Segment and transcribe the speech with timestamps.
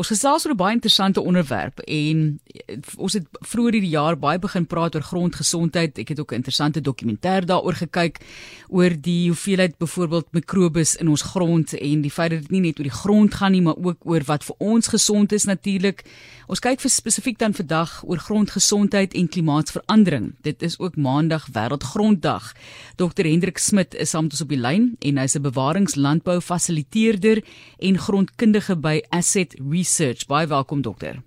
[0.00, 4.38] Ons gesels oor 'n baie interessante onderwerp en eh, ons het vroeër hierdie jaar baie
[4.38, 5.98] begin praat oor grondgesondheid.
[5.98, 8.20] Ek het ook 'n interessante dokumentêr daaroor gekyk
[8.68, 12.78] oor die hoeveelheid byvoorbeeld mikrobes in ons grond en die feit dat dit nie net
[12.78, 16.04] oor die grond gaan nie, maar ook oor wat vir ons gesond is natuurlik.
[16.50, 20.24] Ons kyk vir spesifiek dan vandag oor grondgesondheid en klimaatsverandering.
[20.42, 22.48] Dit is ook Maandag Wêreldgronddag.
[22.98, 27.44] Dr Hendrik Smit is saam met ons op die lyn en hy's 'n bewaringslandbou fasiliteerder
[27.78, 30.26] en grondkundige by Asset Research.
[30.26, 31.22] Baie welkom dokter.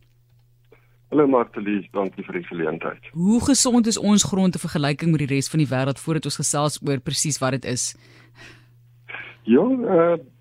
[1.09, 2.99] Hallo Martelies, dankie vir die geleentheid.
[3.13, 6.35] Hoe gesond is ons grond in vergelyking met die res van die wêreld voordat ons
[6.35, 7.95] gesels oor presies wat dit is?
[9.43, 10.32] Ja, eh uh,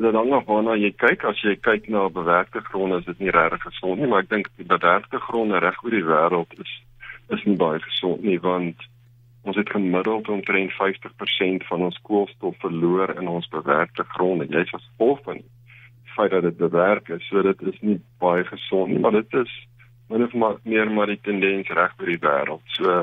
[0.00, 1.24] dit hang af waarna jy kyk.
[1.24, 4.50] As jy kyk na bewerkte gronde, is dit nie regtig gesond nie, maar ek dink
[4.60, 6.74] die bewerkte gronde reg oor die wêreld is
[7.34, 8.84] is nie baie gesond nie want
[9.46, 14.46] ons het gemiddeld omtrent 50% van ons koolstof verloor in ons bewerkte gronde.
[14.50, 15.42] Jy is as gevolg van
[16.16, 17.26] feit dat dit bewerk is.
[17.28, 19.52] So dit is nie baie gesond nie, maar dit is
[20.08, 22.74] min of maar meer maar die tendens reg oor die wêreld.
[22.78, 22.96] So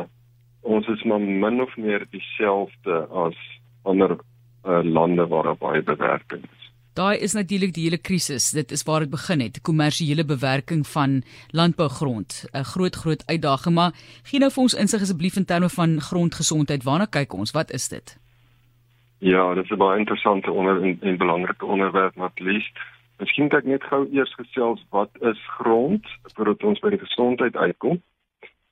[0.75, 3.39] ons is maar min of meer dieselfde as
[3.83, 6.62] ander uh, lande waar daar baie bewerking is.
[6.93, 8.51] Daai is natuurlik die hele krisis.
[8.53, 13.91] Dit is waar dit begin het, kommersiële bewerking van landbougrond, 'n groot groot uitdaging, maar
[14.23, 16.83] gee nou vir ons insig asseblief in terme van grondgesondheid.
[16.83, 17.51] Waarna kyk ons?
[17.51, 18.17] Wat is dit?
[19.17, 22.77] Ja, dit is 'n baie interessante onder en, en belangrike onderwerp wat leest.
[23.17, 27.55] Miskien kan ek net gou eers gesels wat is grond voordat ons by die gesondheid
[27.55, 28.01] uitkom.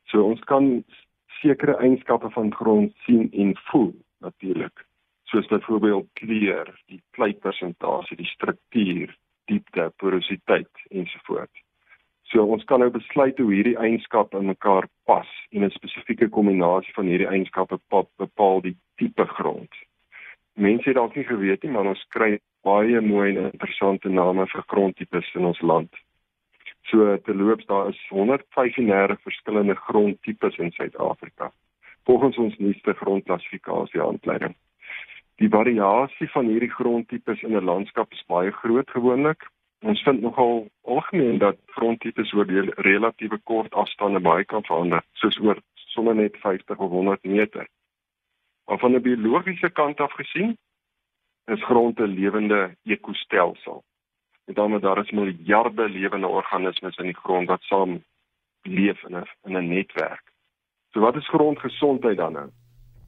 [0.05, 0.83] So ons kan
[1.41, 4.90] sekere eienskappe van grond sien en voel natuurlik.
[5.31, 9.13] Soos byvoorbeeld kleur, die kleipersentasie, die struktuur,
[9.47, 11.63] diepte, porositeit ensovoorts.
[12.31, 16.93] So ons kan nou besluit hoe hierdie eienskappe in mekaar pas en 'n spesifieke kombinasie
[16.95, 17.79] van hierdie eienskappe
[18.17, 19.71] bepaal die tipe grond.
[20.55, 24.63] Mense het dalk nie geweet nie, maar ons kry baie mooi en interessante name vir
[24.67, 25.95] grondtipes in ons land.
[26.89, 31.51] So terloops daar is 135 verskillende grondtipes in Suid-Afrika
[32.03, 34.55] volgens ons nuutste grondklassifikasie aanleiding.
[35.41, 39.47] Die variasie van hierdie grondtipes in 'n landskap is baie groot gewoonlik.
[39.81, 42.45] Ons vind nogal algemeen dat grondtipes oor
[42.85, 47.67] relatiewe kort afstande baie kan verander, soos oor sommer net 50 of 100 meter.
[48.65, 50.57] Maar van 'n biologiese kant af gesien,
[51.45, 53.83] is grond 'n lewende ekostelsel.
[54.45, 58.03] Met ander woorde, daar is miljarde lewende organismes in die grond wat saam
[58.61, 60.23] leef in 'n in 'n netwerk.
[60.91, 62.49] So wat is grondgesondheid dan nou?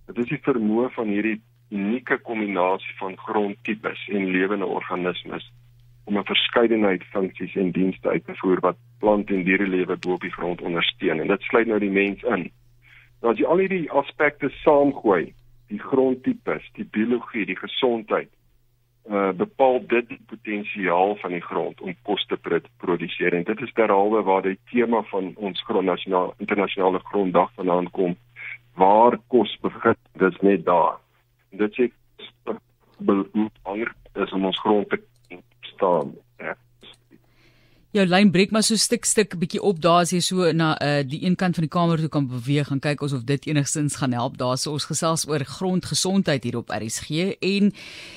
[0.05, 1.41] Dit is die vermoë van hierdie
[1.73, 5.51] unieke kombinasie van grondtipes en lewende organismes
[6.05, 10.21] om 'n verskeidenheid funksies en dienste uit te voer wat plant en dierelewe bo op
[10.21, 11.19] die grond ondersteun.
[11.19, 12.51] En dit sluit nou die mens in.
[13.21, 15.33] Nou as jy al hierdie aspekte saamgooi,
[15.67, 18.29] die grondtipes, die biologie, die gesondheid
[19.09, 22.37] uh bepaal dit die potensiaal van die grond om kos te
[22.77, 23.33] produseer.
[23.33, 28.15] En dit is derhalwe waar die tema van ons grondnasionaal internasionale gronddag vanaand kom
[28.75, 29.95] waar kos begin.
[30.13, 31.02] Dis net daar
[31.57, 31.91] dit sê
[32.97, 35.01] belangrijk is om ons grond te
[35.61, 36.13] staan
[37.93, 41.03] jou lyn breek maar so stuk stuk bietjie op daar as jy so na uh,
[41.05, 44.15] die een kant van die kamer toe kan beweeg en kyk of dit enigstens gaan
[44.17, 44.39] help.
[44.41, 47.69] Daar so ons gesels oor grondgesondheid hier op RSG en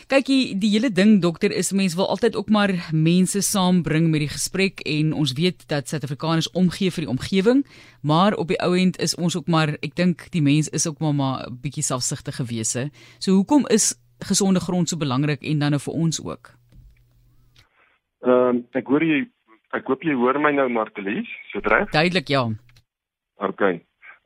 [0.08, 4.24] kyk jy die hele ding dokter is mense wil altyd ook maar mense saambring met
[4.24, 7.62] die gesprek en ons weet dat Suid-Afrikaners omgee vir die omgewing
[8.00, 11.04] maar op die ou end is ons ook maar ek dink die mens is ook
[11.04, 12.90] maar maar 'n bietjie selfsugtige wese.
[13.18, 13.94] So hoekom is
[14.24, 16.54] gesonde grond so belangrik en dan nou vir ons ook?
[18.24, 19.26] Ehm um, ek hoor jy
[19.74, 21.90] Ek hoop jy hoor my nou Martelies, so reg?
[21.90, 22.44] Duidelik ja.
[23.42, 23.62] OK.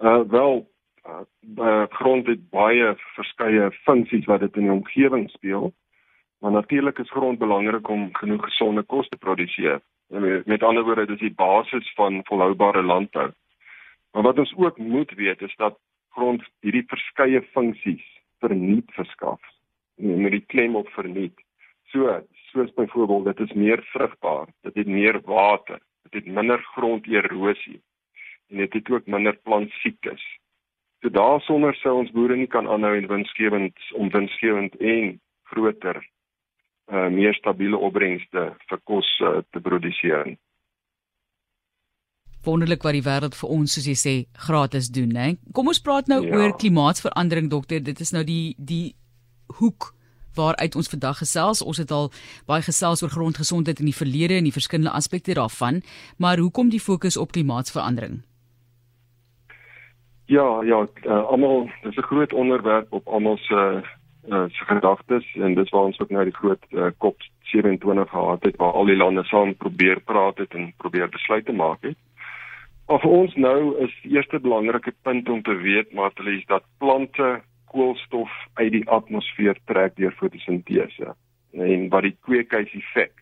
[0.01, 0.67] Uh wel
[1.09, 1.25] uh,
[1.56, 5.73] uh grond het baie verskeie funksies wat dit in die omgewing speel.
[6.41, 9.81] Maar natuurlik is grond belangrik om genoeg gesonde kos te produseer.
[10.45, 13.31] Met ander woorde, dit is die basis van volhoubare landbou.
[14.12, 15.78] Maar wat ons ook moet weet is dat
[16.09, 18.05] grond hierdie verskeie funksies
[18.39, 19.41] verniet verskaf.
[19.95, 21.37] Met die klem op verniet.
[21.93, 22.09] So,
[22.50, 27.80] soos byvoorbeeld dit is meer vrugbaar, dit het meer water, dit het minder gronderosie
[28.51, 30.22] en dit het ook minder plantsiektes.
[31.01, 35.21] So daarsonder sou ons boere nie kan aanhou en winsgewend om winsgewend en
[35.53, 36.03] groter
[36.91, 40.34] uh meer stabiele opbrengste vir kos uh, te produseer.
[42.45, 44.15] Wonderlik wat die wêreld vir ons soos jy sê
[44.48, 45.27] gratis doen, né?
[45.54, 46.34] Kom ons praat nou ja.
[46.34, 47.84] oor klimaatsverandering dokter.
[47.84, 48.97] Dit is nou die die
[49.60, 49.92] hoek
[50.34, 51.62] waaruit ons vandag gesels.
[51.62, 52.10] Ons het al
[52.47, 55.82] baie gesels oor grondgesondheid in die verlede en die verskillende aspekte daarvan,
[56.18, 58.22] maar hoekom die fokus op klimaatsverandering?
[60.30, 63.82] Ja, ja, uh, almal, dis 'n groot onderwerp op almal se
[64.28, 68.42] uh, se gedagtes en dis waar ons ook nou die groot uh, kop 27 gehad
[68.42, 71.97] het waar al die lande saam probeer praat het en probeer besluite maak het.
[72.86, 76.65] Vir ons nou is die eerste belangrike punt om te weet maar dit is dat
[76.78, 77.41] plante
[77.72, 78.31] koolstof
[78.61, 81.15] uit die atmosfeer trek deur fotosintese
[81.55, 83.15] en wat die kweekhuiseffek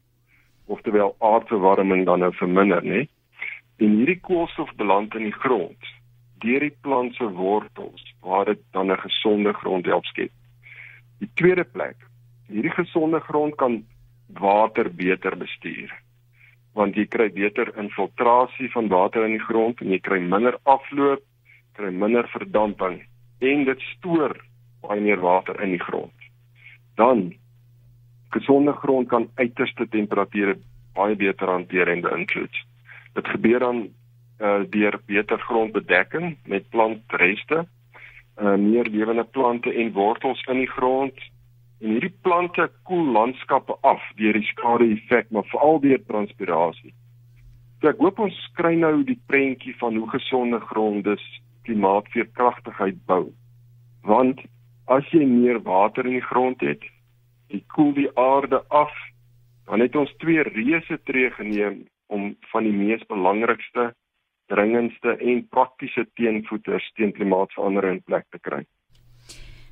[0.68, 3.06] oftewel aardverwarming dan nou verminder, nê?
[3.80, 5.94] En hierdie koolstof beland in die grond
[6.42, 10.30] deur die plant se wortels waar dit dan 'n gesonde grond help skep.
[11.18, 11.96] Die tweede plek,
[12.46, 13.84] hierdie gesonde grond kan
[14.28, 15.92] water beter bestuur
[16.78, 21.24] want jy kry beter infiltrasie van water in die grond en jy kry minder afloop,
[21.74, 23.00] kry minder verdamping
[23.38, 24.36] en dit stoor
[24.82, 26.14] baie meer water in die grond.
[26.98, 27.32] Dan
[28.34, 30.58] gesonde grond kan uiterste temperature
[30.94, 32.60] baie beter hanteer en beïnvloed.
[33.14, 33.88] Dit gebeur dan
[34.38, 37.64] uh, deur beter grondbedekking met plantreste,
[38.40, 41.14] uh, meer lewende plante en wortels in die grond.
[41.80, 46.94] En hierdie plante koel landskappe af deur die skade-effek, maar veral deur transpirasie.
[47.78, 51.22] So ek hoop ons kry nou die prentjie van hoe gesonde grond dis
[51.68, 53.28] klimaatveerkragtigheid bou.
[54.08, 54.40] Want
[54.88, 56.82] as jy meer water in die grond het,
[57.52, 58.92] dit koel die aarde af.
[59.68, 63.90] Dan het ons twee reuse tree geneem om van die mees belangrikste,
[64.48, 68.62] dringendste en praktiese teenvoeters teen klimaatsverandering in plek te kry.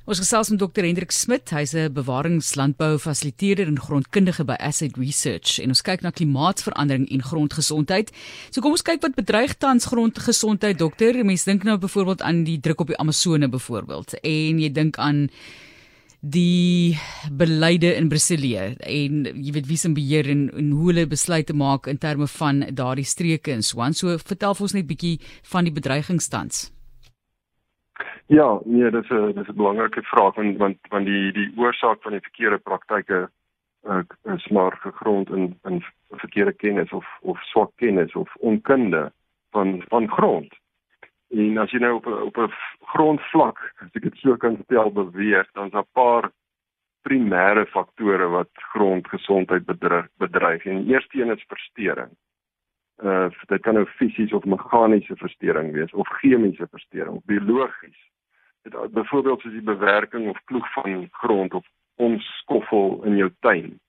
[0.07, 0.85] Ons gesels met Dr.
[0.87, 6.11] Hendrik Smit, hy's 'n bewaringslandbou fasiliteerder en grondkundige by Asset Research en ons kyk na
[6.11, 8.11] klimaatsverandering en grondgesondheid.
[8.49, 11.25] So kom ons kyk wat bedreig tans grondgesondheid dokter.
[11.25, 15.29] Mense dink nou byvoorbeeld aan die druk op die Amazone byvoorbeeld en jy dink aan
[16.21, 16.97] die
[17.29, 21.85] beleide in Brasilië en jy weet wie se beheer en, en hoe hulle besluite maak
[21.87, 23.93] in terme van daardie streke en so aan.
[23.93, 26.76] So vertel ons net bietjie van die bedreigingstans.
[28.27, 32.11] Ja, nee, dis 'n dis 'n belangrike vraag want want want die die oorsaak van
[32.11, 33.29] die verkeerde praktyke
[33.83, 39.11] uh, is maar gegrond in in verkeerde kennis of of swak kennis of onkunde
[39.51, 40.53] van van grond.
[41.29, 45.51] En as jy nou op op 'n grondvlak, as ek dit so kan stel, beweeg,
[45.51, 46.31] dan is daar 'n paar
[47.01, 50.07] primêre faktore wat grondgesondheid bedreig.
[50.17, 50.65] bedreig.
[50.65, 52.11] En die eerste een is verstoring.
[53.03, 58.09] Uh dit kan nou fisies of meganiese verstoring wees of chemiese verstoring of biologies.
[58.69, 61.65] Byvoorbeeld soos die bewerking of ploeg van grond of
[61.95, 63.79] omskoffel in jou tuin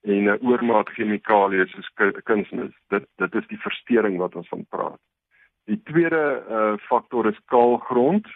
[0.00, 1.90] en 'n oormaat chemikalieë soos
[2.24, 2.74] kunsmis.
[2.88, 5.00] Dit dit is die verstoring wat ons van praat.
[5.64, 8.26] Die tweede uh faktor is kaal grond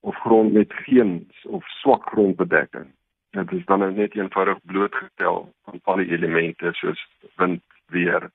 [0.00, 2.90] of grond met geen of swak grondbedekking.
[3.30, 7.06] Dit is dan nou net eenvoudig blootgestel aan al die elemente soos
[7.36, 8.30] wind, weer,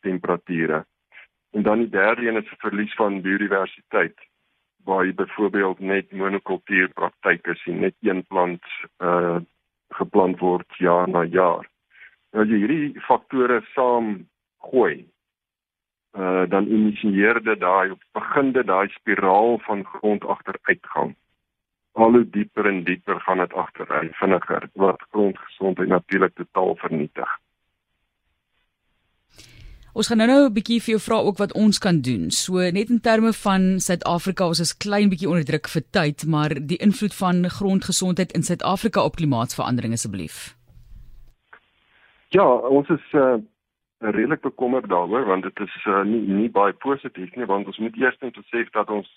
[0.00, 0.86] temperature.
[1.50, 4.27] En dan die derde een is verlies van biodiversiteit
[4.84, 8.64] waar jy byvoorbeeld net monokultuur praktyke sien, net een plant
[8.98, 9.38] uh
[9.96, 11.64] geplant word jaar na jaar.
[12.32, 14.10] Nou as jy hierdie faktore saam
[14.70, 15.06] gooi,
[16.12, 21.16] uh dan initieer dit daai begin dit daai spiraal van grond agteruitgang.
[21.92, 27.30] Al hoe dieper en dieper gaan dit agteruit vinniger wat grondgesondheid natuurlik totaal vernietig.
[29.98, 32.30] Ons gaan nou-nou 'n bietjie vir jou vra ook wat ons kan doen.
[32.30, 36.54] So net in terme van Suid-Afrika, ons is klein bietjie onder druk vir tyd, maar
[36.70, 40.54] die invloed van grondgesondheid in Suid-Afrika op klimaatsverandering asseblief.
[42.28, 43.36] Ja, ons is uh
[43.98, 47.96] redelik bekommerd daaroor want dit is uh, nie nie baie positief nie want ons moet
[47.96, 49.08] eers net sê dat ons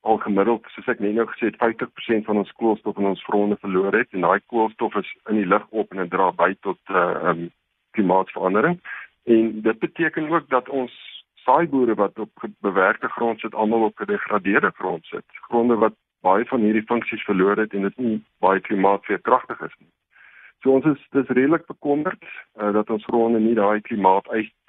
[0.00, 3.56] al gemiddeld soos ek net nou gesê het 50% van ons koolstof in ons gronde
[3.56, 6.78] verloor het en daai koolstof is in die lug op en dit dra by tot
[6.90, 7.50] uh um,
[7.90, 8.78] klimaatsverandering
[9.24, 10.92] en dit beteken ook dat ons
[11.44, 16.60] saaiboere wat op bewerkte grond sit almal op gedegradeerde grond sit gronde wat baie van
[16.60, 19.92] hierdie funksies verloor het en dit nie baie klimaatveerkragtig is nie
[20.62, 24.28] So ons is dis redelik bekommerd uh, dat ons gronde nie daai klimaat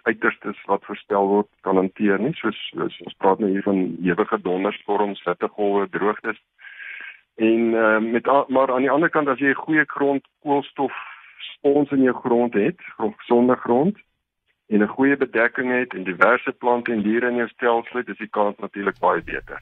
[0.09, 2.33] uiterstes wat voorspel word kan hanteer nie.
[2.39, 6.39] Soos, soos ons praat nou hier van ewige donderstorms, hittegolwe, droogtes.
[7.37, 10.97] En uh, met maar aan die ander kant as jy goeie grond koolstof
[11.53, 14.01] spons in jou grond het, gesonde grond
[14.67, 18.17] en 'n goeie bedekking het en diverse plante en diere in jou stelsel het, is
[18.17, 19.59] die kans natuurlik baie beter.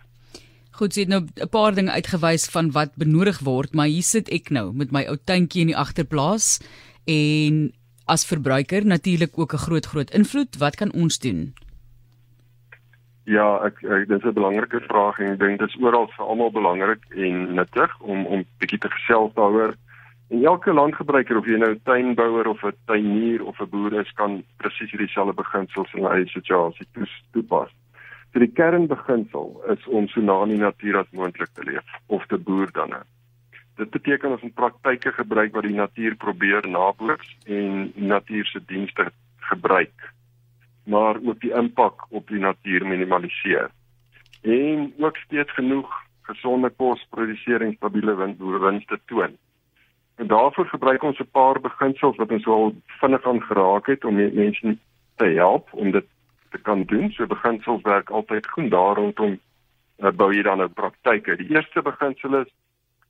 [0.72, 4.30] Goed, jy het nou 'n paar dinge uitgewys van wat benodig word, maar hier sit
[4.30, 6.60] ek nou met my ou tuintjie in die agterplaas
[7.06, 7.74] en
[8.06, 10.58] as verbruiker natuurlik ook 'n groot groot invloed.
[10.58, 11.54] Wat kan ons doen?
[13.24, 16.52] Ja, ek, ek dis 'n belangrike vraag en ek dink dit is oral vir almal
[16.52, 19.76] belangrik en nuttig om om bietjie te gesels daaroor.
[20.32, 24.12] En elke landgebruiker of jy nou 'n tuinbouer of 'n tuinier of 'n boer is,
[24.14, 26.88] kan presies hierdie selfde beginsels in eie situasie
[27.32, 27.72] toepas.
[28.34, 32.38] So die kernbeginsel is om so na die natuur as moontlik te leef of te
[32.38, 32.94] boer dan.
[33.76, 39.12] Dit beteken ons moet praktyke gebruik wat die natuur probeer naboots en natuur se dienste
[39.38, 40.14] gebruik
[40.84, 43.70] maar ook die impak op die natuur minimaliseer.
[44.42, 49.38] En ook steeds genoeg gesonde kos produseer en stabiele windboerwinste toon.
[50.22, 54.16] En daarvoor gebruik ons 'n paar beginsels wat ons al vinnig aan geraak het om
[54.16, 54.78] mense
[55.16, 56.06] te help om dit
[56.50, 57.12] te kan doen.
[57.12, 59.40] So beginsels werk altyd goed daar rondom
[59.98, 61.36] uh, bou jy dan 'n nou praktyke.
[61.36, 62.54] Die eerste beginsel is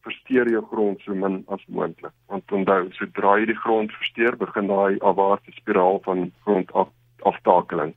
[0.01, 2.13] versteur jou grond so min as moontlik.
[2.27, 6.89] Want onthou, sodra jy die grond versteur, begin daai afwaartse spiraal van grond af
[7.19, 7.93] aftakeling.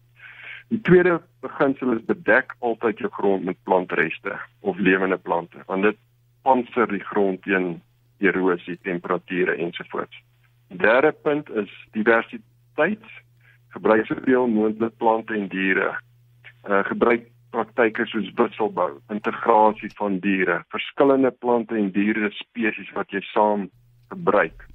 [0.69, 5.97] Die tweede beginsel is bedek altyd jou grond met plantreste of lewende plante want dit
[6.43, 7.83] panser die grond teen
[8.25, 10.17] erosie, temperature ensovoorts.
[10.69, 13.05] Derde punt is diversiteit.
[13.75, 15.95] Gebruik soveel moontlik plante en diere.
[16.69, 23.23] Uh gebruik praktyke soos wisselbou, integrasie van diere, verskillende plante en diere spesies wat jy
[23.31, 23.69] saam
[24.11, 24.67] gebruik.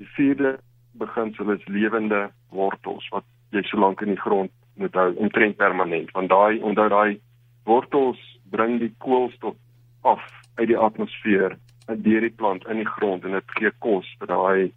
[0.00, 0.56] Die vierde
[0.98, 6.10] beginsel is lewende wortels wat jy so lank in die grond moet hou omtrent permanent
[6.16, 7.20] want daai onthou daai
[7.68, 8.20] wortels
[8.52, 9.56] bring die koolstof
[10.02, 10.22] af
[10.60, 14.72] uit die atmosfeer deur die plant in die grond en dit gee kos vir daai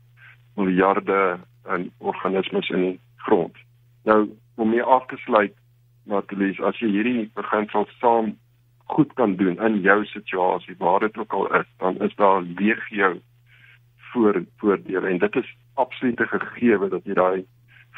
[0.60, 3.56] miljarde en organismes in die grond.
[4.06, 5.56] Nou om mee af te sluit
[6.10, 8.34] Natalie, as jy hierdie beginsel saam
[8.90, 13.20] goed kan doen in jou situasie waar dit ook al is, dan is daar legio
[14.12, 17.46] voor voordele en dit is absolute gegeewe dat jy daai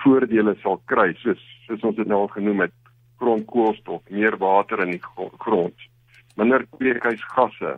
[0.03, 2.75] voordele sal kry soos soos ons dit nou al genoem het
[3.21, 5.03] grondkoolstof, meer water in die
[5.37, 5.87] grond,
[6.35, 7.75] minder kweekhuisgasse,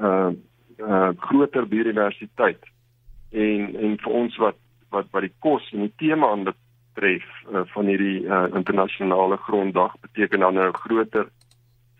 [0.00, 0.30] uh
[0.78, 2.62] uh groter biodiversiteit
[3.30, 4.58] en en vir ons wat
[4.90, 9.96] wat wat die kos en die tema aan betref uh, van hierdie uh, internasionale gronddag
[10.00, 11.28] beteken dan 'n groter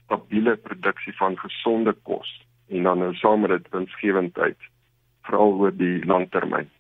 [0.05, 4.59] stabiele produksie van gesonde kos en dan nou saam met dit winsgewendheid
[5.23, 6.71] veral oor die langtermyn.